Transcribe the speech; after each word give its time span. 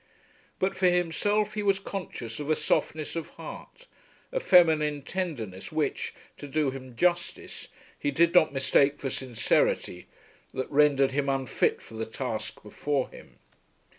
But 0.57 0.75
for 0.75 0.87
himself, 0.87 1.53
he 1.53 1.61
was 1.61 1.77
conscious 1.77 2.39
of 2.39 2.49
a 2.49 2.55
softness 2.55 3.15
of 3.15 3.29
heart, 3.37 3.85
a 4.31 4.39
feminine 4.39 5.03
tenderness, 5.03 5.71
which, 5.71 6.15
to 6.37 6.47
do 6.47 6.71
him 6.71 6.95
justice, 6.95 7.67
he 7.99 8.09
did 8.09 8.33
not 8.33 8.51
mistake 8.51 8.97
for 8.97 9.11
sincerity, 9.11 10.07
that 10.55 10.71
rendered 10.71 11.11
him 11.11 11.29
unfit 11.29 11.83
for 11.83 11.93
the 11.93 12.07
task 12.07 12.63
before 12.63 13.09
him. 13.09 13.35